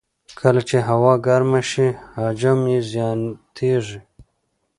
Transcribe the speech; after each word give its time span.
کله 0.39 0.61
چې 0.69 0.77
هوا 0.89 1.13
ګرمه 1.27 1.61
شي، 1.69 1.87
حجم 2.19 2.59
یې 2.71 2.79
زیاتېږي. 2.91 3.99